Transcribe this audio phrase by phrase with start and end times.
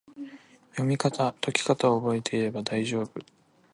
[0.71, 3.21] 読みかた・解きかたを覚えていけば大丈夫！